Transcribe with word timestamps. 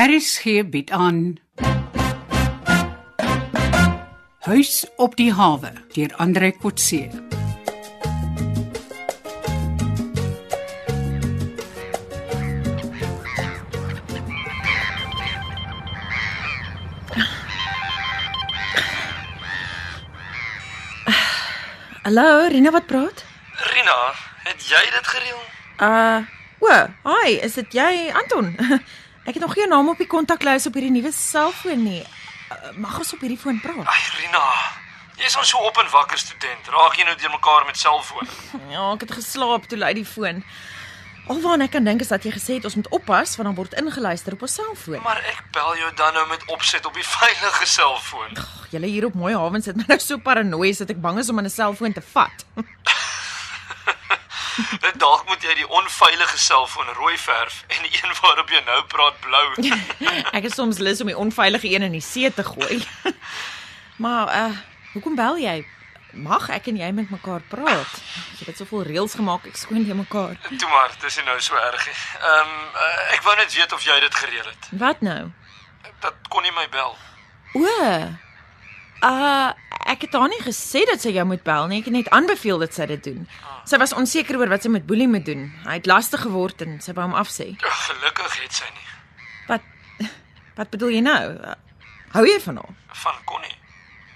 RSG 0.00 0.64
bied 0.70 0.90
aan 0.90 1.36
Huis 4.38 4.86
op 4.96 5.16
die 5.16 5.32
hawe 5.32 5.72
deur 5.92 6.14
Andre 6.16 6.48
Kotse. 6.56 7.10
Hallo, 22.02 22.48
Rina 22.48 22.70
wat 22.70 22.86
praat? 22.86 23.24
Rina, 23.52 23.98
het 24.48 24.64
jy 24.64 24.80
dit 24.96 25.12
gereël? 25.12 25.44
Uh, 25.76 26.24
o, 26.58 26.72
hi, 27.12 27.36
is 27.36 27.60
dit 27.60 27.78
jy, 27.82 28.08
Anton? 28.16 28.56
Ek 29.28 29.36
het 29.36 29.42
nog 29.44 29.52
geen 29.52 29.68
naam 29.68 29.88
op 29.88 29.98
die 30.00 30.06
kontaklys 30.08 30.66
op 30.66 30.74
hierdie 30.74 30.92
nuwe 30.94 31.12
selfoon 31.12 31.82
nie. 31.84 32.00
Uh, 32.50 32.72
mag 32.80 32.96
ons 32.98 33.12
op 33.14 33.20
hierdie 33.20 33.38
foon 33.38 33.60
praat? 33.60 33.84
Ai 33.86 34.02
Rina, 34.16 34.44
jy's 35.20 35.36
ons 35.36 35.52
so 35.52 35.60
op 35.68 35.76
en 35.78 35.90
wakker 35.92 36.18
student. 36.18 36.70
Raak 36.72 36.96
jy 36.96 37.04
nou 37.06 37.16
deur 37.20 37.34
mekaar 37.36 37.66
met 37.68 37.76
selfoon? 37.78 38.28
Ja, 38.74 38.92
ek 38.94 39.04
het 39.06 39.12
geslaap 39.20 39.68
toe 39.68 39.78
lui 39.78 39.92
die 40.00 40.06
foon. 40.08 40.40
Alwaar 41.30 41.60
ek 41.62 41.76
kan 41.76 41.84
dink 41.86 42.00
is 42.02 42.08
dat 42.10 42.24
jy 42.26 42.32
gesê 42.34 42.56
het 42.58 42.64
ons 42.66 42.74
moet 42.80 42.88
oppas 42.96 43.36
want 43.38 43.46
dan 43.50 43.54
word 43.58 43.76
ingeluister 43.78 44.34
op 44.34 44.40
ons 44.48 44.54
selfoon. 44.56 45.02
Maar 45.04 45.20
ek 45.30 45.44
bel 45.54 45.76
jou 45.78 45.90
dan 46.00 46.16
nou 46.16 46.24
met 46.32 46.46
opset 46.50 46.86
op 46.88 46.96
die 46.96 47.06
veilige 47.18 47.68
selfoon. 47.70 48.40
Julle 48.72 48.90
hier 48.90 49.06
op 49.10 49.14
Mooi 49.14 49.36
Haven 49.36 49.62
sit 49.62 49.76
my 49.78 49.84
nou 49.92 50.00
so 50.02 50.18
paranoïes 50.18 50.80
dat 50.82 50.90
ek 50.96 51.02
bang 51.04 51.20
is 51.22 51.30
om 51.30 51.38
'n 51.38 51.50
selfoon 51.50 51.92
te 51.92 52.02
vat. 52.14 52.46
Dalk 55.02 55.26
moet 55.28 55.42
jy 55.42 55.54
die 55.60 55.68
onveilige 55.68 56.38
selfoon 56.38 56.88
rooi 56.98 57.16
verf 57.18 57.64
en 57.68 57.82
die 57.86 57.92
een 57.96 58.14
waarop 58.20 58.50
jy 58.50 58.62
nou 58.66 58.78
praat 58.92 59.20
blou. 59.24 59.44
ek 60.36 60.48
is 60.48 60.56
soms 60.58 60.78
lus 60.78 61.00
om 61.00 61.10
die 61.10 61.18
onveilige 61.18 61.70
een 61.70 61.86
in 61.86 61.96
die 61.96 62.04
see 62.04 62.30
te 62.34 62.44
gooi. 62.44 62.80
maar 64.04 64.32
uh, 64.36 64.56
hoekom 64.94 65.18
bel 65.18 65.38
jy? 65.40 65.60
Mag 66.10 66.48
ek 66.50 66.66
en 66.72 66.80
jy 66.80 66.88
met 66.90 67.10
mekaar 67.10 67.42
praat? 67.48 67.92
Jy 68.40 68.48
het 68.48 68.58
soveel 68.58 68.82
reëls 68.88 69.14
gemaak, 69.14 69.44
ek 69.46 69.60
skoon 69.60 69.84
jy 69.86 69.94
mekaar. 69.94 70.34
Toe 70.48 70.70
maar, 70.72 70.90
dis 71.04 71.20
nie 71.20 71.26
nou 71.28 71.36
so 71.38 71.54
erg 71.58 71.86
nie. 71.86 72.00
Ehm 72.18 72.50
um, 72.50 72.64
uh, 72.74 73.04
ek 73.14 73.22
wou 73.26 73.36
net 73.38 73.54
weet 73.54 73.76
of 73.76 73.86
jy 73.86 74.00
dit 74.02 74.18
gereël 74.24 74.50
het. 74.50 74.72
Wat 74.82 75.06
nou? 75.06 75.20
Dat 76.02 76.18
kon 76.32 76.42
nie 76.42 76.54
my 76.56 76.66
bel. 76.74 76.96
O. 77.54 77.78
Uh 79.06 79.69
ek 79.90 80.06
het 80.06 80.12
haar 80.16 80.28
nie 80.30 80.40
gesê 80.44 80.84
dat 80.88 81.02
sy 81.02 81.12
jou 81.16 81.24
moet 81.28 81.42
bel 81.46 81.66
nie. 81.70 81.80
Ek 81.82 81.88
het 81.90 81.96
net 81.96 82.10
aanbeveel 82.14 82.58
dat 82.62 82.74
sy 82.76 82.86
dit 82.90 83.04
doen. 83.04 83.28
Sy 83.68 83.78
was 83.82 83.92
onseker 83.92 84.38
oor 84.40 84.48
wat 84.52 84.62
sy 84.62 84.68
met 84.72 84.86
Boelie 84.86 85.08
moet 85.10 85.24
doen. 85.26 85.48
Hy 85.66 85.78
het 85.80 85.86
lastig 85.90 86.22
geword 86.26 86.62
en 86.66 86.78
sy 86.84 86.92
wou 86.96 87.06
hom 87.08 87.14
afsê. 87.18 87.50
Ja, 87.60 87.74
gelukkig 87.86 88.36
het 88.42 88.52
sy 88.52 88.68
nie. 88.74 88.88
Wat 89.48 89.60
Wat 90.56 90.70
bedoel 90.70 90.90
jy 90.98 91.00
nou? 91.00 91.22
Hou 92.12 92.24
jy 92.26 92.40
van 92.40 92.56
haar? 92.60 92.74
Van 93.04 93.18
Connie. 93.24 93.56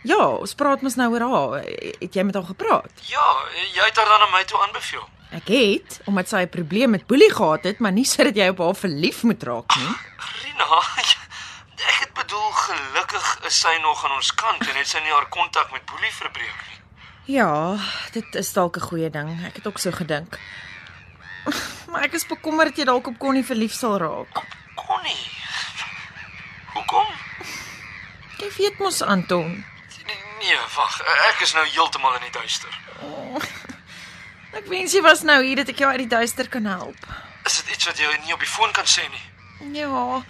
Ja, 0.05 0.19
ons 0.36 0.52
praat 0.55 0.83
mos 0.84 0.97
nou 1.00 1.06
oor 1.14 1.22
haar. 1.25 1.62
Het 2.02 2.14
jy 2.19 2.22
met 2.28 2.34
haar 2.34 2.45
gepraat? 2.45 2.91
Ja, 3.08 3.25
jy 3.72 3.84
het 3.86 3.97
haar 3.97 4.11
dan 4.11 4.27
aan 4.27 4.33
my 4.34 4.42
toe 4.45 4.58
aanbeveel. 4.67 5.06
Ek 5.34 5.48
het, 5.48 6.00
omdat 6.06 6.28
sy 6.28 6.42
'n 6.45 6.48
probleem 6.48 6.91
met 6.91 7.06
Boelie 7.06 7.30
gehad 7.33 7.64
het, 7.64 7.78
maar 7.80 7.92
nie 7.92 8.05
sodat 8.05 8.36
jy 8.36 8.48
op 8.48 8.58
haar 8.58 8.75
verlief 8.77 9.22
moet 9.22 9.42
raak 9.42 9.77
nie. 9.77 9.95
Rina, 10.42 10.67
ek 11.00 11.06
het 11.06 11.17
bedoel 11.17 11.23
gelukkig 12.66 13.26
is 13.48 13.60
sy 13.60 13.74
nog 13.82 14.04
aan 14.04 14.16
ons 14.16 14.34
kant 14.34 14.62
en 14.68 14.76
het 14.76 14.88
sy 14.88 15.00
nie 15.04 15.12
haar 15.12 15.28
kontak 15.28 15.72
met 15.72 15.84
Boelie 15.90 16.12
verbreek 16.12 16.60
nie. 16.68 16.80
Ja, 17.36 17.76
dit 18.12 18.34
is 18.34 18.52
dalk 18.52 18.76
'n 18.76 18.86
goeie 18.88 19.10
ding. 19.10 19.30
Ek 19.46 19.56
het 19.56 19.66
ook 19.66 19.78
so 19.78 19.90
gedink. 19.90 20.38
Maar 21.90 22.02
ek 22.02 22.12
is 22.12 22.26
bekommerd 22.26 22.68
dat 22.68 22.78
jy 22.78 22.84
dalk 22.84 23.06
op 23.06 23.18
Connie 23.18 23.44
verlief 23.44 23.72
sal 23.72 23.98
raak. 23.98 24.42
Connie. 24.74 25.30
Hoekom? 26.74 27.06
Jy 28.38 28.50
weet 28.56 28.78
mos 28.78 29.02
Anton. 29.02 29.64
Nee, 30.38 30.58
wag. 30.76 31.00
Ek 31.30 31.40
is 31.40 31.52
nou 31.54 31.66
heeltemal 31.66 32.14
in 32.14 32.20
die 32.26 32.34
duister. 32.34 32.80
Oh, 33.00 33.39
ek 34.58 34.66
wens 34.66 34.92
jy 34.92 35.02
was 35.02 35.22
nou 35.22 35.39
hier 35.44 35.56
dat 35.56 35.68
ek 35.68 35.78
jou 35.78 35.90
uit 35.90 36.02
die 36.02 36.16
duister 36.16 36.48
kan 36.48 36.66
help. 36.66 37.06
Is 37.44 37.62
dit 37.62 37.77
iets 37.77 37.86
wat 37.86 37.98
jy 37.98 38.10
nie 38.24 38.34
op 38.34 38.40
die 38.40 38.48
foon 38.48 38.72
kan 38.72 38.89
sê 38.90 39.06
nie? 39.08 39.24
Ja. 39.78 40.22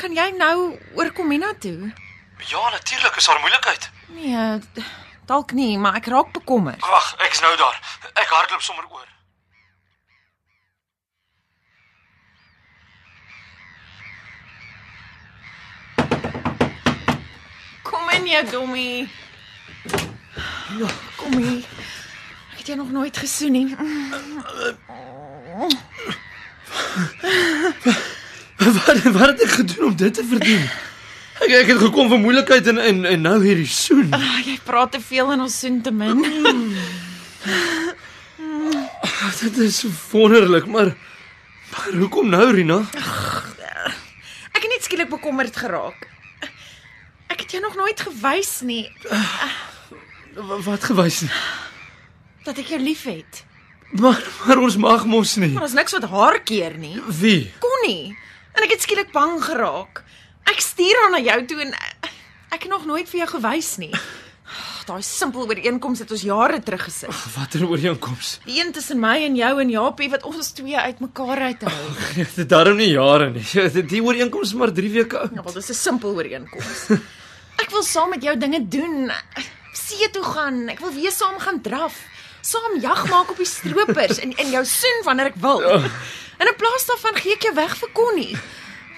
Kan 0.00 0.14
jy 0.16 0.30
nou 0.32 0.78
oorkom 0.96 1.28
hiernatoe? 1.30 1.90
Ja, 2.48 2.68
natuurlik, 2.70 3.16
is 3.16 3.26
daar 3.26 3.40
moeilikheid. 3.40 3.90
Nee, 4.06 4.58
dalk 5.28 5.52
nie, 5.52 5.78
maar 5.78 5.98
ek 6.00 6.06
raak 6.08 6.32
bekommerd. 6.32 6.80
Wag, 6.80 7.10
ek 7.20 7.36
is 7.36 7.40
nou 7.44 7.52
daar. 7.60 7.76
Ek 8.16 8.32
hardloop 8.32 8.64
sommer 8.64 8.86
oor. 8.88 9.08
Kom 17.82 18.08
in 18.16 18.26
jy 18.32 18.42
dommie. 18.48 19.10
Ja, 20.80 20.88
kom 21.20 21.36
hier. 21.36 21.60
Ek 22.54 22.64
het 22.64 22.72
jou 22.72 22.80
nog 22.80 22.90
nooit 22.96 23.16
gesoen 23.16 23.52
nie. 23.52 23.76
Wat 28.86 29.02
wat 29.02 29.28
het 29.32 29.42
ek 29.42 29.50
gedoen 29.60 29.84
om 29.90 29.96
dit 29.96 30.14
te 30.14 30.24
verdien? 30.24 30.62
Ek 31.40 31.50
ek 31.62 31.70
het 31.72 31.78
gekom 31.80 32.08
vir 32.12 32.18
moeilikheid 32.22 32.66
en 32.72 32.78
en, 32.78 32.98
en 33.08 33.22
nou 33.24 33.36
hierdie 33.44 33.66
soen. 33.70 34.10
Ah, 34.14 34.38
jy 34.44 34.58
praat 34.64 34.92
te 34.92 35.00
veel 35.00 35.32
en 35.32 35.40
ons 35.46 35.58
soen 35.60 35.80
te 35.82 35.90
min. 35.90 36.20
Ah, 39.00 39.32
dit 39.40 39.56
is 39.64 39.84
wonderlik, 40.10 40.66
maar 40.66 40.92
maar 41.70 41.92
hoekom 41.98 42.28
nou, 42.28 42.46
Rina? 42.54 42.78
Ek 44.50 44.62
het 44.64 44.70
net 44.72 44.84
skielik 44.84 45.08
bekommerd 45.12 45.56
geraak. 45.56 46.06
Ek 47.30 47.44
het 47.44 47.52
jou 47.54 47.60
nog 47.62 47.76
nooit 47.78 48.00
gewys 48.02 48.56
nie 48.66 48.88
W- 50.34 50.58
Wat 50.66 50.84
gewys 50.84 51.20
nie. 51.24 51.30
dat 52.44 52.58
ek 52.58 52.72
jou 52.74 52.80
liefhet. 52.82 53.44
Maar 53.92 54.18
maar 54.46 54.58
ons 54.62 54.76
mag 54.76 55.04
mos 55.06 55.36
nie. 55.36 55.50
Maar 55.54 55.66
ons 55.68 55.76
niks 55.78 55.92
wat 55.98 56.08
haar 56.10 56.40
keer 56.46 56.76
nie. 56.78 56.96
Wie? 57.20 57.52
Connie. 57.62 58.16
En 58.56 58.62
ek 58.66 58.70
het 58.76 58.82
skielik 58.86 59.12
bang 59.12 59.38
geraak. 59.44 60.02
Ek 60.50 60.60
stuur 60.64 60.96
haar 61.02 61.10
na 61.14 61.20
jou 61.22 61.38
toe 61.46 61.60
en 61.66 61.74
ek 62.50 62.62
het 62.66 62.70
nog 62.72 62.86
nooit 62.86 63.08
vir 63.08 63.22
jou 63.24 63.28
gewys 63.36 63.76
nie. 63.82 63.92
Ag, 64.50 64.80
Daai 64.88 65.02
simpel 65.06 65.46
ooreenkoms 65.46 66.00
het 66.02 66.10
ons 66.10 66.22
jare 66.26 66.58
terug 66.66 66.82
gesit. 66.88 67.14
Watter 67.36 67.62
ooreenkoms? 67.68 68.40
Die 68.48 68.58
een 68.58 68.72
tussen 68.74 68.98
my 68.98 69.20
en 69.22 69.36
jou 69.38 69.52
en 69.62 69.70
Japie 69.70 70.08
wat 70.10 70.24
ons 70.26 70.50
twee 70.56 70.74
uitmekaar 70.76 71.38
uithou. 71.50 71.74
Dit 72.34 72.48
darm 72.50 72.76
nie 72.80 72.90
jare 72.90 73.28
nie. 73.30 73.44
Die 73.94 74.02
ooreenkoms 74.02 74.50
is 74.50 74.58
maar 74.58 74.72
3 74.74 74.90
weke 74.96 75.20
oud. 75.20 75.36
Ja, 75.36 75.44
wel 75.46 75.54
dis 75.60 75.70
'n 75.70 75.74
simpel 75.78 76.16
ooreenkoms. 76.18 76.88
Ek 77.60 77.70
wil 77.70 77.82
saam 77.86 78.10
met 78.10 78.22
jou 78.22 78.34
dinge 78.38 78.68
doen. 78.68 79.12
See 79.76 80.10
toe 80.10 80.24
gaan. 80.24 80.68
Ek 80.68 80.80
wil 80.80 80.92
weer 80.96 81.12
saam 81.12 81.38
gaan 81.38 81.60
draf. 81.62 81.94
Saam 82.40 82.80
jag 82.80 83.06
maak 83.10 83.30
op 83.30 83.36
die 83.36 83.46
stroopers 83.46 84.18
en 84.18 84.32
en 84.34 84.50
jou 84.50 84.64
soen 84.64 85.02
wanneer 85.04 85.26
ek 85.30 85.36
wil. 85.44 85.60
En 86.40 86.48
in 86.48 86.56
plaas 86.56 86.86
daarvan 86.88 87.18
gee 87.20 87.36
ek 87.36 87.48
jou 87.48 87.54
weg 87.56 87.74
vir 87.76 87.90
Connie. 87.96 88.36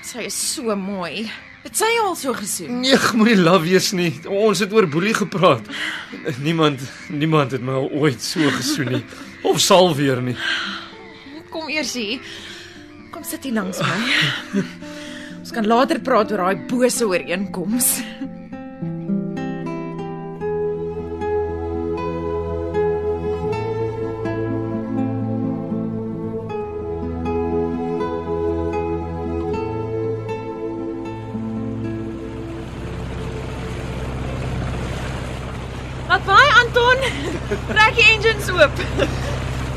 Sy 0.06 0.26
is 0.28 0.36
so 0.54 0.76
mooi. 0.78 1.26
Het 1.62 1.78
sy 1.78 1.88
al 2.02 2.14
so 2.18 2.34
gesoen? 2.34 2.80
Nee, 2.82 2.98
moenie 3.18 3.38
laf 3.38 3.62
wees 3.66 3.92
nie. 3.94 4.10
Ons 4.26 4.62
het 4.62 4.72
oor 4.74 4.86
boelie 4.90 5.14
gepraat. 5.14 5.66
Niemand 6.42 6.82
niemand 7.10 7.54
het 7.54 7.62
my 7.62 7.78
ooit 7.90 8.22
so 8.22 8.50
gesoen 8.58 8.94
nie 8.98 9.04
of 9.46 9.60
sal 9.62 9.90
weer 9.98 10.22
nie. 10.22 10.36
Kom 11.50 11.70
eers 11.70 11.94
hier. 11.98 12.22
Kom 13.14 13.26
sit 13.26 13.46
hier 13.46 13.54
langs 13.58 13.82
my. 13.82 14.62
Ons 15.42 15.54
kan 15.54 15.66
later 15.66 15.98
praat 16.02 16.30
oor 16.34 16.46
daai 16.46 16.66
bose 16.70 17.06
ooreenkoms. 17.06 17.96
Anton. 36.92 37.66
Trek 37.68 37.94
die 37.96 38.08
engines 38.12 38.48
oop. 38.52 38.82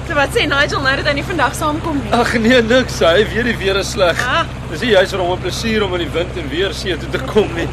So 0.05 0.13
wat 0.17 0.35
sê 0.35 0.45
Nigel 0.49 0.81
nou 0.85 0.95
dat 0.99 1.07
hy 1.09 1.13
nie 1.17 1.25
vandag 1.25 1.55
saamkom 1.57 1.97
nie? 2.03 2.11
Ag 2.15 2.33
nee, 2.41 2.59
niks. 2.65 2.99
Hy 3.03 3.23
weet 3.31 3.49
die 3.49 3.55
weer 3.61 3.79
is 3.81 3.93
sleg. 3.95 4.19
Ah. 4.21 4.43
Dis 4.71 4.83
nie 4.85 4.91
juist 4.93 5.15
vir 5.15 5.23
hom 5.23 5.31
'n 5.33 5.41
plesier 5.45 5.85
om 5.85 5.95
in 5.97 6.05
die 6.05 6.11
wind 6.13 6.37
en 6.37 6.49
weer 6.51 6.73
see 6.73 6.97
toe 6.97 7.09
te 7.09 7.21
kom 7.31 7.49
nie. 7.55 7.67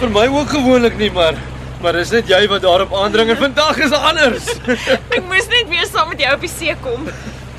Vir 0.00 0.10
my 0.10 0.26
ook 0.26 0.50
gewoonlik 0.56 0.98
nie, 0.98 1.10
maar 1.10 1.38
maar 1.82 1.92
dis 1.92 2.10
net 2.10 2.26
jy 2.28 2.40
wat 2.48 2.62
daarop 2.62 2.92
aandring 2.96 3.30
en 3.30 3.36
vandag 3.36 3.78
is 3.84 3.92
anders. 3.92 4.48
Ek 5.16 5.22
moes 5.28 5.46
net 5.52 5.68
weer 5.68 5.86
saam 5.86 6.08
met 6.08 6.20
jou 6.24 6.32
op 6.34 6.40
die 6.40 6.50
see 6.50 6.74
kom. 6.82 7.06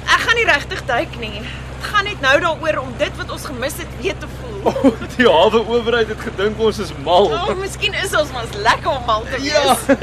Ek 0.03 0.25
gaan 0.25 0.35
nie 0.35 0.47
regtig 0.49 0.81
duik 0.89 1.19
nie. 1.21 1.39
Dit 1.41 1.87
gaan 1.91 2.05
net 2.09 2.21
nou 2.21 2.39
daaroor 2.39 2.81
om 2.81 2.93
dit 2.97 3.17
wat 3.21 3.31
ons 3.31 3.45
gemis 3.45 3.77
het 3.77 3.99
weer 4.01 4.17
te 4.17 4.27
voel. 4.39 4.46
Oh, 4.67 4.85
die 5.15 5.27
hawe 5.29 5.59
owerheid 5.63 6.09
het 6.11 6.19
gedink 6.27 6.59
ons 6.59 6.79
is 6.83 6.91
mal. 7.05 7.27
O, 7.31 7.35
oh, 7.51 7.55
miskien 7.59 7.93
is 8.03 8.13
ons 8.19 8.31
mos 8.35 8.55
lekker 8.65 8.91
om 8.91 9.05
mal 9.07 9.23
te 9.31 9.39
wees. 9.41 9.85
Ja. 9.87 9.97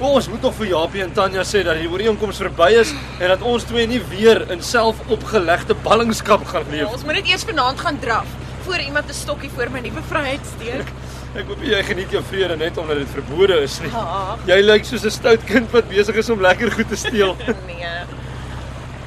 O, 0.00 0.14
ons 0.16 0.28
moet 0.32 0.42
nog 0.46 0.54
vir 0.56 0.66
Japie 0.70 1.02
en 1.04 1.12
Tanya 1.12 1.42
sê 1.44 1.60
dat 1.66 1.76
die 1.76 1.88
ooreenkoms 1.90 2.38
verby 2.40 2.70
is 2.80 2.94
en 3.20 3.28
dat 3.28 3.42
ons 3.44 3.66
twee 3.68 3.86
nie 3.86 4.00
weer 4.08 4.46
in 4.54 4.62
selfopgelegde 4.64 5.74
ballingskap 5.84 6.46
gaan 6.48 6.64
Ja, 6.70 6.76
leef. 6.86 6.94
ons 6.94 7.04
moet 7.04 7.18
net 7.20 7.28
eers 7.28 7.44
vanaand 7.44 7.80
gaan 7.84 7.98
draf 8.00 8.26
voor 8.64 8.78
iemand 8.80 9.08
'n 9.10 9.14
stokkie 9.18 9.50
voor 9.54 9.68
my 9.70 9.80
nuwe 9.80 10.02
vryheid 10.08 10.40
steek. 10.56 10.88
Ek 11.38 11.46
hoop 11.46 11.60
jy 11.62 11.82
geniet 11.84 12.10
jou 12.10 12.22
vrede 12.30 12.56
net 12.56 12.78
omdat 12.78 12.96
dit 12.96 13.08
verbode 13.14 13.60
is 13.62 13.76
nie. 13.80 13.90
Ah, 13.94 14.32
Jy 14.46 14.60
lyk 14.64 14.84
soos 14.84 15.04
'n 15.04 15.10
stout 15.10 15.44
kind 15.44 15.70
wat 15.70 15.88
besig 15.88 16.16
is 16.16 16.30
om 16.30 16.40
lekker 16.40 16.70
goed 16.72 16.88
te 16.88 16.96
steel. 16.96 17.36
nee. 17.66 17.86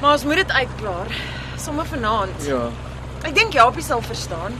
Maar 0.00 0.12
ons 0.12 0.24
moet 0.24 0.36
dit 0.36 0.52
uitklaar. 0.52 1.10
Sommige 1.56 1.86
vanaand. 1.96 2.46
Ja. 2.46 2.68
Ek 3.24 3.34
dink 3.34 3.52
Japie 3.52 3.82
sal 3.82 4.02
verstaan. 4.02 4.52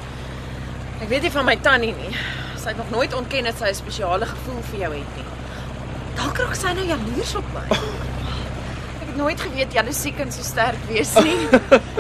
Ek 1.05 1.11
weet 1.11 1.27
nie 1.27 1.31
van 1.35 1.45
my 1.45 1.55
tannie 1.61 1.93
nie. 1.93 2.11
Sy 2.57 2.71
het 2.71 2.79
nog 2.81 2.89
nooit 2.89 3.13
ontken 3.13 3.45
dat 3.45 3.59
sy 3.61 3.69
'n 3.69 3.77
spesiale 3.77 4.25
gevoel 4.25 4.63
vir 4.71 4.79
jou 4.81 4.93
het 4.93 5.17
nie. 5.17 5.25
Dalk 6.17 6.39
raak 6.39 6.55
sy 6.57 6.73
nou 6.73 6.87
jaloers 6.87 7.35
op 7.35 7.51
my. 7.53 7.65
Ek 9.03 9.09
het 9.11 9.17
nooit 9.17 9.41
geweet 9.41 9.73
jaloesie 9.73 10.15
kan 10.17 10.33
so 10.33 10.43
sterk 10.43 10.81
wees 10.89 11.13
nie. 11.21 11.37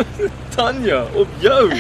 Tanya, 0.57 1.03
op 1.13 1.29
jou. 1.39 1.77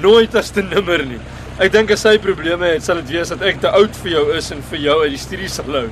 Nooit 0.00 0.34
as 0.34 0.50
te 0.50 0.62
nimmer 0.62 1.04
nie. 1.04 1.20
Ek 1.58 1.72
dink 1.72 1.90
as 1.90 2.00
sy 2.00 2.16
probleme 2.18 2.72
het, 2.72 2.84
sal 2.84 2.96
dit 3.02 3.12
wees 3.18 3.28
dat 3.28 3.42
ek 3.42 3.60
te 3.60 3.68
oud 3.68 4.00
vir 4.02 4.10
jou 4.10 4.24
is 4.38 4.50
en 4.50 4.64
vir 4.70 4.78
jou 4.78 4.96
uit 5.02 5.10
die 5.10 5.20
studie 5.26 5.48
sal 5.48 5.68
hou. 5.76 5.90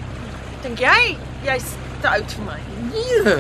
Dink 0.62 0.80
jy 0.80 1.18
jy's 1.44 1.76
te 2.00 2.08
oud 2.08 2.32
vir 2.38 2.44
my? 2.48 2.58
Nee. 2.88 3.36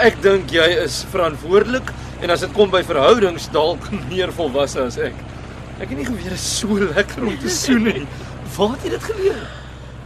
Ek 0.00 0.16
dink 0.22 0.48
jy 0.48 0.70
is 0.80 1.04
verantwoordelik 1.12 1.92
en 2.22 2.30
as 2.30 2.40
dit 2.40 2.52
kom 2.56 2.70
by 2.70 2.82
verhoudings 2.82 3.52
dalk 3.52 3.92
meer 4.08 4.32
volwasse 4.32 4.80
as 4.80 4.96
ek. 4.96 5.33
Ek 5.74 5.88
het 5.90 5.98
nie 5.98 6.06
geweet 6.06 6.28
dit 6.28 6.32
is 6.32 6.58
so 6.58 6.78
lekker 6.78 7.24
om 7.26 7.38
te 7.38 7.50
soen 7.50 7.82
nie. 7.82 8.06
Waar 8.54 8.76
het 8.76 8.84
jy 8.86 8.90
dit 8.94 9.06
geleer? 9.10 9.40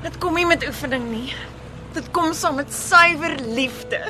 Dit 0.03 0.15
kom 0.19 0.38
nie 0.38 0.47
met 0.49 0.65
oefening 0.65 1.05
nie. 1.11 1.35
Dit 1.93 2.09
kom 2.17 2.32
saam 2.32 2.56
met 2.56 2.73
suiwer 2.73 3.37
liefde. 3.44 4.00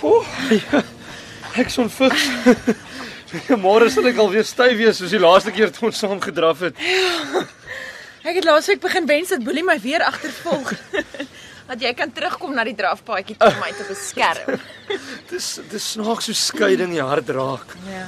O, 0.00 0.20
oh, 0.20 0.26
ja. 0.52 0.84
Ek 1.56 1.72
son 1.72 1.88
fiks. 1.88 2.28
Môre 3.64 3.90
sal 3.90 4.06
ek 4.10 4.20
alweer 4.22 4.46
styf 4.46 4.76
wees 4.78 5.00
soos 5.00 5.14
die 5.14 5.22
laaste 5.22 5.54
keer 5.54 5.72
toe 5.74 5.88
ons 5.90 5.98
saam 5.98 6.20
gedraf 6.22 6.62
het. 6.68 6.78
Ek 8.26 8.38
het 8.38 8.46
laasweek 8.46 8.80
begin 8.82 9.06
wens 9.06 9.34
dat 9.34 9.44
Boelie 9.46 9.64
my 9.66 9.78
weer 9.82 10.02
agtervolg. 10.06 10.72
dat 11.70 11.82
jy 11.82 11.92
kan 11.98 12.12
terugkom 12.14 12.54
na 12.54 12.64
die 12.66 12.76
drafpaadjie 12.78 13.36
om 13.42 13.58
my 13.58 13.72
te 13.74 13.86
beskerm. 13.88 14.60
Dis 15.30 15.56
dis 15.70 15.88
snaaks 15.96 16.28
so 16.30 16.38
skeiding 16.38 16.94
jy 16.94 17.02
hart 17.02 17.30
raak. 17.34 17.74
Ja. 17.90 18.06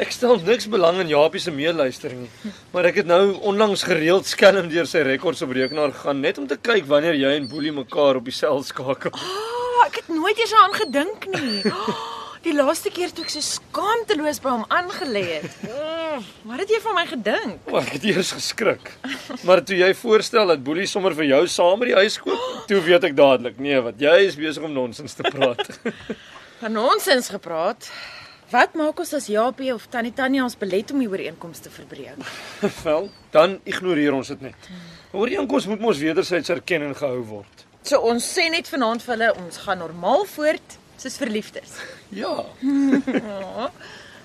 Ek 0.00 0.14
stel 0.14 0.38
niks 0.46 0.68
belang 0.70 1.00
in 1.02 1.10
Japie 1.10 1.42
se 1.42 1.50
meeluister 1.52 2.14
nie, 2.14 2.28
maar 2.70 2.86
ek 2.88 3.02
het 3.02 3.08
nou 3.10 3.34
onlangs 3.50 3.82
gereeld 3.84 4.28
skelm 4.30 4.70
deur 4.70 4.86
sy 4.88 5.02
rekords 5.04 5.42
op 5.44 5.50
rekenaar 5.56 5.90
gegaan 5.96 6.22
net 6.22 6.38
om 6.40 6.46
te 6.48 6.56
kyk 6.56 6.86
wanneer 6.88 7.18
jy 7.18 7.34
en 7.40 7.50
Boelie 7.50 7.74
mekaar 7.74 8.20
op 8.22 8.30
die 8.30 8.36
sel 8.36 8.62
skakel. 8.64 9.12
Oh, 9.18 9.82
ek 9.88 10.00
het 10.00 10.14
nooit 10.14 10.38
eers 10.38 10.54
daaraan 10.54 10.78
gedink 10.78 11.26
nie. 11.34 11.74
Oh, 11.74 12.06
die 12.44 12.54
laaste 12.56 12.90
keer 12.92 13.12
toe 13.12 13.24
ek 13.26 13.32
so 13.34 13.44
skaamteloos 13.44 14.40
by 14.42 14.52
hom 14.54 14.62
aangelê 14.72 15.24
het. 15.28 15.56
Mm, 15.66 16.22
wat 16.48 16.62
het 16.62 16.72
jy 16.72 16.80
van 16.84 16.96
my 16.96 17.04
gedink? 17.10 17.66
O, 17.68 17.76
ek 17.80 17.92
het 17.98 18.06
eers 18.08 18.32
geskrik. 18.36 18.92
Maar 19.44 19.62
toe 19.66 19.76
jy 19.76 19.90
voorstel 19.98 20.54
dat 20.54 20.64
Boelie 20.64 20.88
sommer 20.88 21.16
vir 21.18 21.28
jou 21.28 21.42
saam 21.52 21.82
by 21.82 21.90
die 21.90 21.98
huis 22.00 22.16
koop, 22.22 22.46
toe 22.70 22.80
weet 22.86 23.10
ek 23.10 23.18
dadelik, 23.18 23.60
nee, 23.60 23.76
wat 23.84 24.00
jy 24.00 24.16
is 24.30 24.40
besig 24.40 24.64
om 24.64 24.72
nonsens 24.76 25.18
te 25.18 25.26
praat. 25.28 25.62
Van 26.62 26.76
nonsens 26.76 27.30
gepraat. 27.32 27.88
Wat 28.50 28.74
maak 28.74 28.98
ons 28.98 29.14
as 29.14 29.28
Japie 29.30 29.70
of 29.70 29.84
Tannie 29.92 30.12
Tanya 30.16 30.42
ons 30.42 30.56
belet 30.58 30.90
om 30.90 30.98
die 31.00 31.08
ooreenkoms 31.08 31.62
te 31.62 31.70
verbreek? 31.70 32.18
Wel, 32.84 33.06
dan 33.36 33.60
ignoreer 33.68 34.16
ons 34.16 34.32
dit 34.32 34.48
net. 34.48 34.70
Ooreenkoms 35.14 35.68
moet 35.70 35.84
mos 35.84 36.00
wederzijds 36.02 36.50
erken 36.56 36.88
en 36.88 36.96
gehou 36.98 37.22
word. 37.36 37.66
So 37.86 38.00
ons 38.10 38.26
sê 38.26 38.48
net 38.52 38.68
vanaand 38.68 39.04
vir 39.04 39.14
hulle 39.14 39.30
ons 39.40 39.62
gaan 39.64 39.80
normaal 39.80 40.26
voort 40.34 40.79
soos 41.00 41.16
verliefdes. 41.20 41.78
Ja. 42.20 42.44
Ja. 42.60 43.70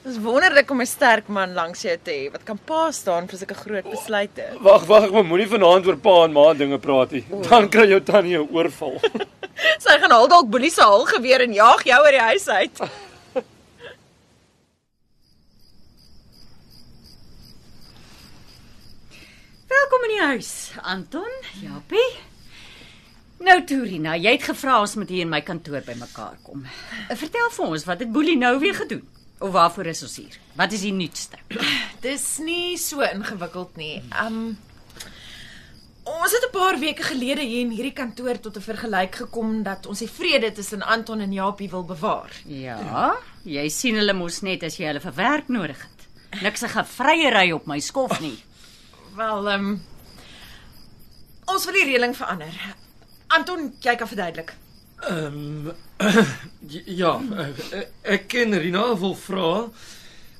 Dis 0.05 0.17
wonderlik 0.21 0.69
om 0.71 0.81
'n 0.81 0.85
sterk 0.85 1.27
man 1.27 1.53
langs 1.53 1.81
jou 1.81 1.97
te 1.97 2.11
hê 2.11 2.31
wat 2.31 2.43
kan 2.45 2.57
pa 2.57 2.91
staan 2.91 3.27
vir 3.27 3.37
sulke 3.39 3.55
groot 3.57 3.87
besluite. 3.89 4.43
Wag, 4.61 4.85
wag, 4.89 5.03
ek 5.09 5.25
moenie 5.25 5.47
vanaand 5.49 5.87
oor 5.87 5.97
pa 5.97 6.15
en 6.25 6.33
ma 6.33 6.53
dinge 6.53 6.77
praat 6.77 7.11
nie. 7.11 7.23
Dan 7.49 7.69
kry 7.69 7.87
jou 7.89 8.01
tannie 8.01 8.37
'n 8.37 8.49
oorval. 8.53 8.99
Sy 9.85 9.97
gaan 10.01 10.11
haal 10.11 10.27
dalk 10.27 10.49
Boelie 10.49 10.69
se 10.71 10.81
haal 10.81 11.05
geweer 11.05 11.41
en 11.41 11.53
jaag 11.53 11.83
jou 11.83 12.01
uit 12.05 12.13
die 12.17 12.21
huis 12.29 12.47
uit. 12.49 12.79
Welkom 19.75 20.03
in 20.03 20.13
die 20.15 20.25
huis, 20.25 20.71
Anton, 20.81 21.31
Japie. 21.61 22.34
Nou 23.39 23.57
Turina, 23.67 24.15
jy 24.15 24.31
het 24.37 24.43
gevra 24.47 24.79
ons 24.81 24.95
moet 24.95 25.09
hier 25.11 25.25
in 25.25 25.29
my 25.29 25.41
kantoor 25.41 25.81
bymekaar 25.85 26.37
kom. 26.43 26.63
Vertel 27.09 27.49
vir 27.51 27.65
ons, 27.65 27.83
wat 27.85 27.99
het 27.99 28.11
Boelie 28.11 28.37
nou 28.39 28.59
weer 28.59 28.75
gedoen? 28.75 29.03
Of 29.43 29.51
waarvoor 29.51 29.85
is 29.91 30.03
ons 30.03 30.15
hier? 30.21 30.37
Wat 30.55 30.71
is 30.71 30.85
die 30.87 30.93
nuutste? 30.95 31.37
Dis 32.01 32.37
nie 32.39 32.77
so 32.77 33.01
ingewikkeld 33.01 33.75
nie. 33.77 34.01
Um 34.23 34.57
Ons 36.05 36.31
het 36.31 36.43
'n 36.45 36.51
paar 36.53 36.77
weke 36.79 37.01
gelede 37.03 37.41
hier 37.41 37.61
in 37.65 37.71
hierdie 37.71 37.93
kantoor 37.93 38.39
tot 38.39 38.55
'n 38.57 38.61
vergelyk 38.61 39.15
gekom 39.15 39.63
dat 39.63 39.85
ons 39.85 39.99
die 39.99 40.07
vrede 40.09 40.51
tussen 40.51 40.81
Anton 40.83 41.19
en 41.19 41.33
Japie 41.33 41.69
wil 41.69 41.83
bewaar. 41.83 42.29
Ja, 42.45 43.15
jy 43.43 43.69
sien 43.69 43.95
hulle 43.95 44.13
mos 44.13 44.41
net 44.41 44.63
as 44.63 44.77
jy 44.77 44.85
hulle 44.85 44.99
vir 45.01 45.13
werk 45.15 45.47
nodig 45.47 45.81
het. 45.81 46.41
Niks 46.41 46.59
se 46.59 46.67
gevryery 46.67 47.51
op 47.51 47.65
my 47.65 47.79
skof 47.79 48.19
nie. 48.19 48.37
Wel, 49.15 49.47
um 49.53 49.81
ons 51.47 51.65
wil 51.65 51.73
die 51.73 51.85
reëling 51.85 52.15
verander. 52.15 52.53
Anton, 53.27 53.73
jy 53.81 53.95
kan 53.95 54.07
verduidelik. 54.07 54.55
Ehm 55.09 55.71
ja, 57.01 57.13
eh, 57.39 57.85
ek 58.15 58.25
ken 58.27 58.57
Rina 58.59 58.89
wil 58.99 59.13
vra 59.15 59.51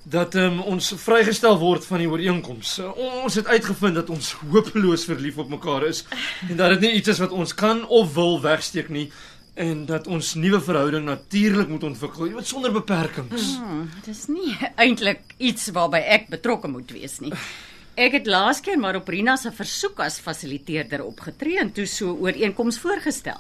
dat 0.06 0.36
um, 0.38 0.60
ons 0.62 0.92
vrygestel 1.02 1.56
word 1.58 1.86
van 1.88 2.04
die 2.04 2.10
ooreenkoms. 2.10 2.76
Ons 3.24 3.40
het 3.40 3.48
uitgevind 3.48 3.96
dat 3.98 4.10
ons 4.14 4.34
hopeloos 4.52 5.08
verlief 5.10 5.40
op 5.42 5.50
mekaar 5.50 5.88
is 5.88 6.04
en 6.50 6.60
dat 6.60 6.76
dit 6.76 6.86
nie 6.86 6.92
iets 7.00 7.16
is 7.16 7.22
wat 7.24 7.34
ons 7.34 7.56
kan 7.58 7.82
of 7.88 8.14
wil 8.14 8.38
wegsteek 8.44 8.92
nie 8.94 9.08
en 9.56 9.86
dat 9.88 10.08
ons 10.12 10.34
nuwe 10.36 10.60
verhouding 10.62 11.06
natuurlik 11.08 11.72
moet 11.72 11.86
ontwikkel, 11.88 12.28
jy 12.28 12.36
weet 12.36 12.50
sonder 12.50 12.74
beperkings. 12.76 13.54
Hmm, 13.56 13.86
dis 14.06 14.26
nie 14.28 14.52
eintlik 14.84 15.34
iets 15.40 15.72
waarby 15.76 16.04
ek 16.18 16.28
betrokke 16.34 16.70
moet 16.72 16.92
wees 16.92 17.22
nie. 17.24 17.32
Ek 17.96 18.12
het 18.12 18.26
laas 18.28 18.60
keer 18.60 18.78
maar 18.80 18.96
op 19.00 19.08
Rina 19.08 19.38
se 19.40 19.52
versoek 19.56 20.00
as 20.04 20.20
fasiliteerder 20.20 21.04
opgetree 21.06 21.60
en 21.62 21.72
toe 21.72 21.86
so 21.88 22.12
ooreenkoms 22.20 22.80
voorgestel. 22.84 23.40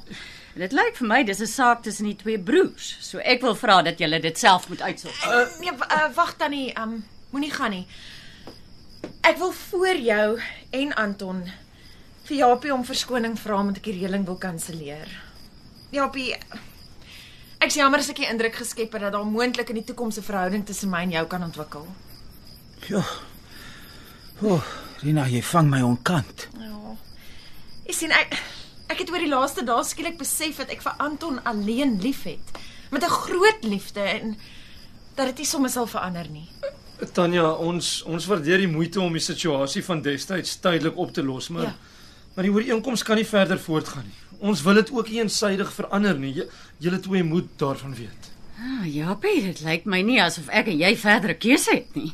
En 0.56 0.62
dit 0.64 0.72
lyk 0.72 0.96
vir 0.96 1.08
my 1.08 1.24
dis 1.28 1.42
'n 1.42 1.48
saak 1.48 1.84
tussen 1.84 2.06
die 2.06 2.16
twee 2.16 2.40
broers. 2.40 2.98
So 3.02 3.18
ek 3.20 3.42
wil 3.42 3.56
vra 3.56 3.82
dat 3.82 4.00
julle 4.00 4.20
dit 4.22 4.38
self 4.40 4.70
moet 4.70 4.82
uitsorg. 4.82 5.26
Uh, 5.26 5.60
nee, 5.60 5.72
w- 5.72 5.92
uh, 5.92 6.08
wag 6.16 6.34
tannie, 6.38 6.74
um 6.80 7.04
moenie 7.32 7.52
gaan 7.52 7.72
nie. 7.72 7.88
Ek 9.24 9.38
wil 9.38 9.52
voor 9.52 9.96
jou 9.98 10.40
en 10.72 10.94
Anton 10.94 11.44
vir 12.24 12.38
Japie 12.38 12.74
om 12.74 12.86
verskoning 12.86 13.38
vra 13.40 13.60
omdat 13.60 13.78
ek 13.78 13.84
die 13.84 14.00
reëling 14.00 14.26
wil 14.26 14.38
kanselleer. 14.38 15.08
Japie, 15.92 16.34
ek 17.60 17.68
is 17.68 17.76
jammer 17.76 18.00
as 18.00 18.10
ek 18.10 18.16
die 18.16 18.30
indruk 18.30 18.56
geskep 18.56 18.92
het 18.94 19.02
dat 19.02 19.12
daar 19.12 19.26
moontlik 19.26 19.70
in 19.70 19.76
die 19.76 19.84
toekoms 19.84 20.18
'n 20.18 20.22
verhouding 20.24 20.66
tussen 20.66 20.90
my 20.90 21.02
en 21.02 21.12
jou 21.12 21.26
kan 21.28 21.44
ontwikkel. 21.44 21.88
Ja. 22.88 23.04
O, 24.42 24.56
oh, 24.56 24.64
Rina, 25.04 25.28
jy 25.32 25.42
vang 25.42 25.70
my 25.70 25.82
onkant. 25.86 26.48
Ja. 26.60 26.96
Ek 27.86 27.94
sien 27.96 28.12
ek 28.12 28.36
ek 28.92 29.00
het 29.02 29.10
oor 29.12 29.20
die 29.24 29.30
laaste 29.32 29.64
dae 29.66 29.84
skielik 29.84 30.18
besef 30.20 30.58
dat 30.62 30.70
ek 30.76 30.82
vir 30.86 30.96
Anton 31.02 31.40
alleen 31.48 31.98
liefhet. 32.02 32.52
Met 32.92 33.04
'n 33.04 33.10
groot 33.10 33.64
liefde 33.64 34.00
en 34.02 34.36
dat 35.16 35.28
dit 35.28 35.38
nie 35.38 35.46
sommer 35.46 35.70
sal 35.70 35.88
verander 35.88 36.28
nie. 36.30 36.50
Tanya, 37.14 37.52
ons 37.52 38.04
ons 38.04 38.26
waardeer 38.26 38.58
die 38.58 38.68
moeite 38.68 39.02
om 39.02 39.14
die 39.14 39.22
situasie 39.22 39.84
van 39.84 40.02
destyds 40.02 40.56
tydelik 40.60 40.98
op 40.98 41.14
te 41.14 41.24
los, 41.24 41.50
maar 41.50 41.64
Ja. 41.64 41.70
ja. 41.70 41.76
maar 42.36 42.44
die 42.44 42.52
ooreenkoms 42.54 43.04
kan 43.04 43.16
nie 43.16 43.26
verder 43.26 43.60
voortgaan 43.60 44.04
nie. 44.06 44.40
Ons 44.40 44.62
wil 44.62 44.74
dit 44.74 44.92
ook 44.92 45.08
eensydig 45.08 45.74
verander 45.74 46.18
nie. 46.20 46.34
J- 46.34 46.48
Julle 46.80 47.00
twee 47.00 47.24
moet 47.24 47.48
daarvan 47.58 47.96
weet. 47.96 48.32
Ah, 48.60 48.86
Japie, 48.94 49.42
dit 49.42 49.62
lyk 49.62 49.86
my 49.86 50.02
nie 50.02 50.22
asof 50.22 50.48
ek 50.50 50.68
en 50.68 50.78
jy 50.78 50.96
verdere 50.98 51.34
keuse 51.34 51.72
het 51.72 51.96
nie. 51.96 52.14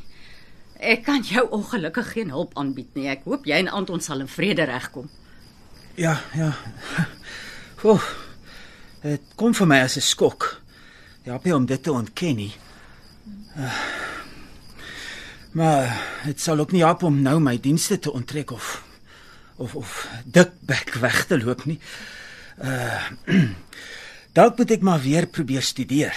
Ek 0.82 1.04
kan 1.06 1.22
jou 1.22 1.44
ongelukkig 1.54 2.08
geen 2.16 2.32
hulp 2.34 2.56
aanbied 2.58 2.96
nie. 2.98 3.06
Ek 3.12 3.28
hoop 3.30 3.46
jy 3.46 3.60
en 3.62 3.70
Anton 3.70 4.02
sal 4.02 4.24
in 4.24 4.30
vrede 4.32 4.66
regkom. 4.66 5.10
Ja, 6.00 6.16
ja. 6.34 6.56
O, 7.84 7.94
oh, 7.94 8.08
dit 9.04 9.36
kom 9.38 9.54
vir 9.54 9.68
my 9.70 9.80
as 9.86 9.98
'n 9.98 10.02
skok. 10.02 10.62
Ja, 11.24 11.38
baie 11.38 11.56
om 11.56 11.66
dit 11.66 11.84
te 11.84 11.92
ontken 11.92 12.36
nie. 12.36 12.54
Uh, 13.58 13.82
maar 15.52 16.02
dit 16.26 16.40
sal 16.40 16.60
ook 16.60 16.72
nie 16.72 16.82
help 16.82 17.04
om 17.04 17.22
nou 17.22 17.40
my 17.40 17.60
dienste 17.60 18.00
te 18.00 18.12
onttrek 18.12 18.52
of 18.52 18.84
of 19.56 19.76
of 19.76 20.08
dikbek 20.26 20.94
weg 20.94 21.26
te 21.26 21.38
loop 21.38 21.66
nie. 21.66 21.80
Uh 22.58 23.02
Dalk 24.34 24.58
moet 24.58 24.72
ek 24.72 24.82
maar 24.82 25.02
weer 25.02 25.28
probeer 25.28 25.62
studeer. 25.62 26.16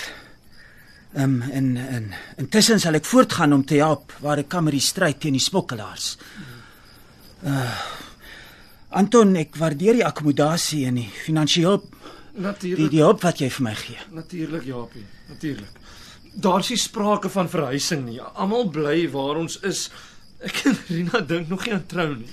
Ehm 1.14 1.42
um, 1.42 1.50
en 1.50 1.76
en 1.76 2.06
intussen 2.42 2.80
sal 2.82 2.94
ek 2.98 3.04
voortgaan 3.06 3.52
om 3.54 3.62
te 3.64 3.76
help 3.78 4.12
waar 4.20 4.40
ek 4.42 4.48
kan 4.50 4.64
met 4.66 4.74
die 4.74 4.82
stryd 4.82 5.20
teen 5.22 5.36
die 5.38 5.42
smokkelaars. 5.42 6.16
Uh 7.46 7.70
Anton, 8.94 9.32
ek 9.36 9.56
waardeer 9.58 9.96
die 9.98 10.04
akkommodasie 10.06 10.84
en 10.86 11.00
die 11.00 11.08
finansiële 11.24 11.80
die 11.80 12.42
Natuurlik. 12.44 12.90
die 12.92 13.00
hulp 13.02 13.22
wat 13.26 13.40
jy 13.42 13.48
vir 13.50 13.64
my 13.66 13.72
gee. 13.74 13.96
Natuurlik, 14.14 14.62
Japie. 14.68 15.02
Natuurlik. 15.28 15.80
Daar's 16.34 16.68
nie 16.70 16.78
sprake 16.78 17.28
van 17.30 17.50
verhuising 17.50 18.04
nie. 18.06 18.20
Almal 18.20 18.68
bly 18.70 19.08
waar 19.10 19.36
ons 19.42 19.58
is. 19.66 19.88
Ek 20.46 20.60
en 20.70 20.78
Rina 20.88 21.20
dink 21.26 21.48
nog 21.50 21.64
nie 21.66 21.74
aan 21.74 21.86
trou 21.90 22.08
nie. 22.14 22.30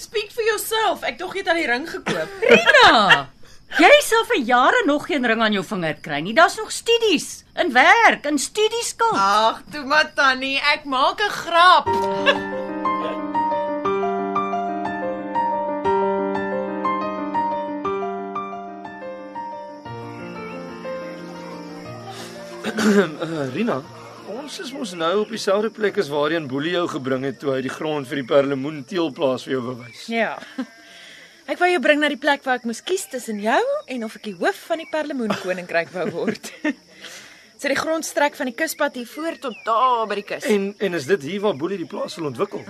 Speak 0.00 0.32
for 0.32 0.44
yourself. 0.48 1.04
Ek 1.04 1.18
dog 1.20 1.34
jy 1.36 1.40
het 1.44 1.52
al 1.52 1.60
die 1.60 1.68
ring 1.68 1.84
gekoop. 1.88 2.36
Rina, 2.48 3.28
jy 3.78 3.90
sal 4.02 4.24
vir 4.30 4.40
jare 4.48 4.82
nog 4.86 5.06
geen 5.06 5.26
ring 5.26 5.42
aan 5.42 5.54
jou 5.54 5.62
vinger 5.64 6.00
kry 6.02 6.20
nie. 6.24 6.34
Daar's 6.34 6.56
nog 6.58 6.72
studies, 6.74 7.44
in 7.54 7.72
werk, 7.72 8.26
in 8.26 8.38
studieskuld. 8.38 9.14
Ag, 9.14 9.62
toe 9.70 9.84
maar 9.84 10.10
tannie, 10.14 10.58
ek 10.74 10.84
maak 10.84 11.20
'n 11.20 11.30
grap. 11.30 11.86
Uh, 22.80 23.46
Rina, 23.54 23.82
ons 24.26 24.60
is 24.60 24.72
mos 24.72 24.92
nou 24.94 25.20
op 25.20 25.28
dieselfde 25.28 25.70
plek 25.70 25.98
as 25.98 26.08
waarheen 26.08 26.48
Boelie 26.48 26.72
jou 26.72 26.88
gebring 26.88 27.24
het 27.24 27.38
toe 27.38 27.54
hy 27.54 27.60
die 27.62 27.72
grond 27.72 28.08
vir 28.08 28.22
die 28.22 28.26
Perlemoen 28.26 28.84
teelplaas 28.84 29.44
vir 29.46 29.52
jou 29.58 29.62
bewys. 29.74 30.06
Ja. 30.10 30.38
Ek 31.50 31.58
wou 31.58 31.66
jou 31.66 31.80
bring 31.82 31.98
na 31.98 32.06
die 32.06 32.20
plek 32.20 32.44
waar 32.46 32.60
ek 32.60 32.66
moes 32.68 32.78
kies 32.86 33.08
tussen 33.10 33.40
jou 33.42 33.58
en 33.90 34.04
of 34.06 34.12
ek 34.20 34.28
die 34.28 34.36
hoof 34.38 34.58
van 34.68 34.78
die 34.78 34.86
Perlemoen 34.86 35.32
koninkryk 35.40 35.88
wou 35.90 36.04
word. 36.14 36.50
Sy 36.62 36.70
so 37.64 37.72
die 37.72 37.78
grond 37.80 38.06
strek 38.06 38.38
van 38.38 38.46
die 38.46 38.54
kuspad 38.54 38.94
hier 38.94 39.08
voor 39.10 39.34
tot 39.42 39.56
daar 39.66 40.04
by 40.06 40.20
die 40.20 40.26
kus. 40.28 40.46
En 40.46 40.68
en 40.78 40.94
is 40.94 41.08
dit 41.10 41.26
hier 41.26 41.42
waar 41.42 41.58
Boelie 41.58 41.80
die 41.80 41.88
plaas 41.90 42.14
wil 42.20 42.28
ontwikkel? 42.30 42.62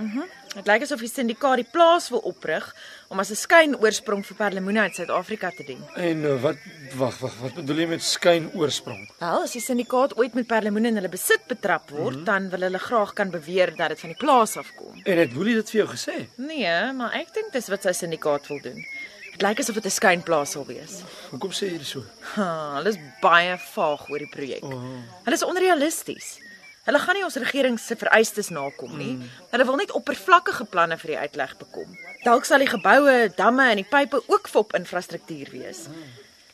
Dit 0.51 0.67
lyk 0.67 0.83
asof 0.83 0.99
die 0.99 1.07
syndikaat 1.07 1.61
die 1.61 1.67
plaas 1.71 2.09
wil 2.11 2.19
oprig 2.27 2.65
om 3.07 3.19
as 3.23 3.29
'n 3.31 3.39
skynoorsprong 3.39 4.23
vir 4.27 4.35
perlemoene 4.35 4.81
uit 4.81 4.95
Suid-Afrika 4.95 5.49
te 5.55 5.63
dien. 5.63 5.79
En 5.95 6.23
uh, 6.27 6.35
wat 6.43 6.57
wag, 6.99 7.19
wag, 7.19 7.35
wat 7.39 7.53
bedoel 7.55 7.79
jy 7.79 7.87
met 7.87 8.03
skyn 8.03 8.49
oorsprong? 8.53 9.07
Wel, 9.19 9.45
as 9.47 9.55
die 9.55 9.63
syndikaat 9.63 10.17
ooit 10.19 10.35
met 10.35 10.47
perlemoene 10.47 10.91
in 10.91 10.99
hulle 10.99 11.09
besit 11.09 11.47
betrap 11.47 11.89
word, 11.89 12.03
mm 12.03 12.15
-hmm. 12.15 12.25
dan 12.25 12.49
wil 12.49 12.67
hulle 12.67 12.79
graag 12.79 13.13
kan 13.13 13.31
beweer 13.31 13.75
dat 13.75 13.95
dit 13.95 13.99
van 13.99 14.09
die 14.09 14.17
plaas 14.17 14.57
afkom. 14.57 14.99
En 15.03 15.17
het 15.17 15.33
Boelie 15.33 15.55
dit 15.55 15.69
vir 15.69 15.85
jou 15.85 15.89
gesê? 15.95 16.27
Nee, 16.35 16.91
maar 16.93 17.13
ek 17.13 17.33
dink 17.33 17.53
dis 17.53 17.67
wat 17.67 17.83
sy 17.83 17.91
syndikaat 17.91 18.47
wil 18.47 18.59
doen. 18.59 18.83
Dit 19.31 19.41
lyk 19.41 19.59
asof 19.59 19.75
dit 19.75 19.85
'n 19.85 19.89
skynplaas 19.89 20.51
sal 20.51 20.65
wees. 20.65 21.01
Hoekom 21.31 21.51
sê 21.51 21.71
jy 21.71 21.77
dit 21.77 21.87
so? 21.87 22.03
Ha, 22.35 22.75
hulle 22.75 22.89
is 22.89 22.99
baie 23.21 23.57
vaag 23.57 24.09
oor 24.09 24.19
die 24.19 24.29
projek. 24.29 24.63
Oh. 24.63 24.99
Hulle 25.23 25.35
is 25.35 25.43
onrealisties. 25.43 26.50
Hulle 26.87 26.99
gaan 26.99 27.15
nie 27.15 27.23
ons 27.23 27.37
regering 27.37 27.77
se 27.79 27.95
vereistes 27.95 28.49
nakom 28.49 28.95
nie. 28.97 29.13
Mm. 29.13 29.29
Hulle 29.51 29.65
wil 29.69 29.77
net 29.83 29.93
oppervlakkige 29.97 30.65
planne 30.65 30.97
vir 30.97 31.13
die 31.13 31.19
uitleg 31.21 31.53
bekom. 31.59 31.93
Dalk 32.25 32.45
sal 32.45 32.63
die 32.63 32.71
geboue, 32.71 33.29
damme 33.37 33.69
en 33.69 33.81
die 33.83 33.87
pype 33.87 34.21
ook 34.27 34.49
fop 34.49 34.73
infrastruktuur 34.77 35.53
wees. 35.53 35.85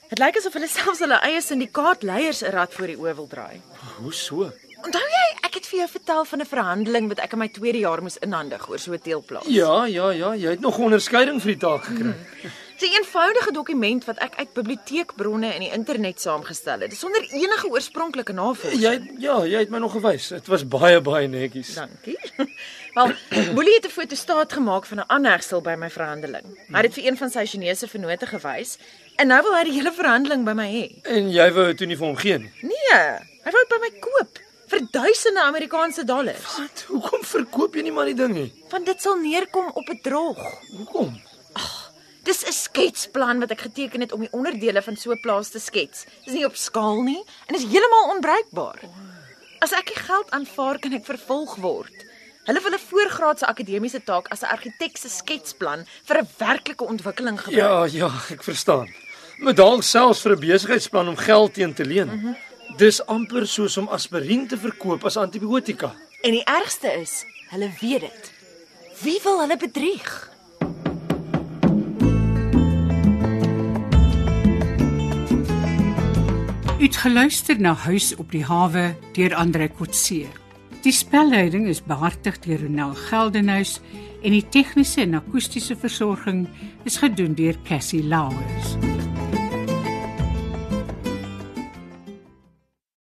Dit 0.07 0.19
lyk 0.19 0.39
asof 0.39 0.55
hulle 0.55 0.69
selfs 0.71 1.03
hulle 1.03 1.19
eie 1.27 1.41
syndikaat 1.43 2.03
leiers 2.07 2.43
'n 2.43 2.51
rad 2.55 2.73
voor 2.73 2.87
die 2.87 2.99
oë 2.99 3.15
wil 3.15 3.27
draai. 3.27 3.61
Hoe 3.99 4.13
so? 4.13 4.51
Onthou 4.87 5.03
jy, 5.03 5.23
ek 5.43 5.57
het 5.57 5.65
vir 5.67 5.79
jou 5.81 5.85
vertel 5.91 6.25
van 6.29 6.39
'n 6.39 6.47
verhandeling 6.47 7.07
wat 7.11 7.19
ek 7.19 7.33
in 7.35 7.39
my 7.39 7.47
tweede 7.51 7.79
jaar 7.79 8.01
moes 8.01 8.15
inhandig 8.23 8.69
oor 8.69 8.79
so 8.79 8.93
'n 8.93 8.99
teelplaas. 9.03 9.43
Ja, 9.47 9.83
ja, 9.85 10.11
ja, 10.11 10.31
jy 10.33 10.49
het 10.55 10.61
nog 10.61 10.77
onderskeiding 10.77 11.41
vir 11.41 11.51
die 11.51 11.59
taak 11.59 11.83
gekry. 11.83 12.15
Mm. 12.15 12.51
Dis 12.79 12.89
'n 12.89 12.93
eenvoudige 12.93 13.51
dokument 13.51 14.05
wat 14.05 14.17
ek 14.17 14.35
uit 14.37 14.53
biblioteekbronne 14.53 15.53
en 15.53 15.59
die 15.59 15.71
internet 15.71 16.21
saamgestel 16.21 16.79
het, 16.79 16.93
sonder 16.95 17.21
enige 17.21 17.67
oorspronklike 17.67 18.33
navorsing. 18.33 18.81
Jy 18.81 19.11
ja, 19.19 19.45
jy 19.45 19.59
het 19.59 19.69
my 19.69 19.77
nog 19.77 19.91
gewys. 19.91 20.27
Dit 20.27 20.47
was 20.47 20.67
baie 20.67 21.01
baie 21.01 21.27
netjies. 21.27 21.73
Dankie. 21.73 22.17
Wel, 22.95 23.11
Boelie 23.53 23.73
het 23.73 23.85
'n 23.85 23.89
fotostaat 23.89 24.53
gemaak 24.53 24.85
van 24.85 24.97
'n 24.97 25.09
aanhegsel 25.09 25.61
by 25.61 25.75
my 25.77 25.89
verhandeling. 25.89 26.45
Hy 26.69 26.75
het 26.75 26.81
dit 26.81 26.93
vir 26.93 27.05
een 27.11 27.17
van 27.17 27.29
sy 27.29 27.45
Chinese 27.45 27.87
vennote 27.87 28.25
gewys 28.25 28.77
en 29.15 29.27
nou 29.27 29.41
wil 29.41 29.55
hy 29.55 29.63
die 29.63 29.73
hele 29.73 29.91
verhandeling 29.91 30.45
by 30.45 30.53
my 30.53 30.69
hê. 30.71 31.09
En 31.11 31.31
jy 31.31 31.51
wou 31.51 31.65
dit 31.65 31.77
toe 31.77 31.87
nie 31.87 31.97
vir 31.97 32.07
hom 32.07 32.15
gee 32.15 32.37
nie. 32.37 32.51
Nee, 32.61 33.01
hy 33.43 33.51
wou 33.51 33.65
dit 33.67 33.69
by 33.69 33.79
my 33.81 33.99
koop 33.99 34.36
vir 34.67 34.83
duisende 34.91 35.43
Amerikaanse 35.43 36.03
dollars. 36.03 36.57
Wat? 36.57 36.85
Hoekom 36.87 37.23
verkoop 37.23 37.75
jy 37.75 37.83
nie 37.87 37.91
maar 37.95 38.05
die 38.05 38.17
ding 38.17 38.33
nie? 38.33 38.49
Want 38.71 38.85
dit 38.85 39.01
sal 39.01 39.15
neerkom 39.21 39.71
op 39.73 39.89
'n 39.89 40.01
drog. 40.03 40.37
Hoekom? 40.77 41.21
Dis 42.23 42.43
'n 42.43 42.51
sketsplan 42.51 43.39
wat 43.39 43.51
ek 43.51 43.61
geteken 43.61 44.01
het 44.01 44.11
om 44.11 44.19
die 44.19 44.31
onderdele 44.31 44.81
van 44.81 44.95
so 44.95 45.11
'n 45.11 45.21
plaas 45.21 45.49
te 45.49 45.59
skets. 45.59 46.05
Dis 46.25 46.33
nie 46.33 46.45
op 46.45 46.55
skaal 46.55 47.01
nie 47.01 47.23
en 47.47 47.55
is 47.55 47.63
heeltemal 47.63 48.11
onbruikbaar. 48.15 48.79
As 49.59 49.71
ek 49.71 49.87
die 49.87 50.03
geld 50.03 50.29
aanvaar, 50.31 50.79
kan 50.79 50.93
ek 50.93 51.05
vervolg 51.05 51.55
word. 51.55 51.95
Hulle 52.45 52.61
wil 52.61 52.73
'n 52.73 52.87
voorgraadse 52.89 53.45
akademiese 53.45 54.03
taak 54.03 54.27
as 54.27 54.41
'n 54.41 54.51
argitek 54.51 54.97
se 54.97 55.09
sketsplan 55.09 55.85
vir 56.03 56.17
'n 56.17 56.27
werklike 56.37 56.85
ontwikkeling 56.85 57.39
gebruik. 57.39 57.57
Ja, 57.57 57.85
ja, 57.85 58.11
ek 58.29 58.43
verstaan. 58.43 58.87
Maar 59.37 59.55
dalk 59.55 59.83
selfs 59.83 60.21
vir 60.21 60.31
'n 60.31 60.39
besigheidsplan 60.39 61.07
om 61.07 61.15
geld 61.15 61.53
teen 61.53 61.73
te 61.73 61.85
leen. 61.85 62.07
Mm 62.07 62.19
-hmm. 62.19 62.35
Dis 62.77 62.99
amper 63.09 63.47
soos 63.49 63.73
om 63.81 63.87
aspirien 63.89 64.43
te 64.45 64.57
verkoop 64.61 65.01
as 65.09 65.15
antibiotika. 65.17 65.87
En 66.21 66.35
die 66.35 66.43
ergste 66.45 66.91
is, 66.93 67.23
hulle 67.49 67.71
weet 67.79 68.03
dit. 68.05 68.27
Wie 69.01 69.15
wil 69.23 69.39
hulle 69.41 69.55
bedrieg? 69.57 70.11
Uitgeluister 76.77 77.57
na 77.57 77.73
Huis 77.87 78.11
op 78.13 78.29
die 78.29 78.43
hawe 78.45 78.91
deur 79.17 79.33
Andre 79.33 79.71
Kotse. 79.73 80.27
Die 80.85 80.93
spelleiding 80.93 81.65
is 81.65 81.81
behartig 81.81 82.37
deur 82.45 82.61
Ronel 82.61 82.93
Geldenhuys 83.07 83.79
en 84.21 84.37
die 84.37 84.45
tegniese 84.53 85.01
en 85.07 85.17
akoestiese 85.17 85.79
versorging 85.81 86.45
is 86.85 87.01
gedoen 87.01 87.33
deur 87.33 87.57
Cassie 87.65 88.03
Lauers. 88.05 88.77